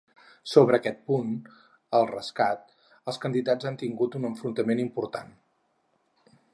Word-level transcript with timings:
Sobre 0.51 0.77
aquest 0.77 1.03
punt, 1.11 1.35
el 1.99 2.09
rescat, 2.13 2.73
els 3.13 3.23
candidats 3.27 3.71
han 3.73 3.79
tingut 3.85 4.21
un 4.23 4.29
enfrontament 4.35 4.85
important. 4.89 5.35